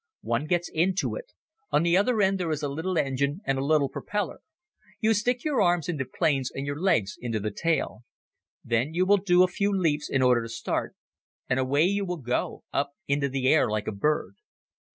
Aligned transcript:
One 0.23 0.47
gets 0.47 0.67
into 0.67 1.13
it. 1.15 1.31
On 1.69 1.83
the 1.83 1.95
one 1.95 2.21
end 2.23 2.39
there 2.39 2.49
is 2.49 2.63
a 2.63 2.67
little 2.67 2.97
engine, 2.97 3.41
and 3.45 3.59
a 3.59 3.63
little 3.63 3.87
propeller. 3.87 4.41
You 4.99 5.13
stick 5.13 5.43
your 5.43 5.61
arms 5.61 5.87
into 5.87 6.05
planes 6.05 6.49
and 6.51 6.65
your 6.65 6.81
legs 6.81 7.17
into 7.19 7.39
the 7.39 7.51
tail. 7.51 8.03
Then 8.65 8.95
you 8.95 9.05
will 9.05 9.17
do 9.17 9.43
a 9.43 9.47
few 9.47 9.71
leaps 9.71 10.09
in 10.09 10.23
order 10.23 10.41
to 10.41 10.49
start 10.49 10.95
and 11.47 11.59
away 11.59 11.83
you 11.83 12.03
will 12.03 12.17
go 12.17 12.63
up 12.73 12.93
into 13.07 13.29
the 13.29 13.47
air 13.47 13.69
like 13.69 13.85
a 13.85 13.91
bird. 13.91 14.37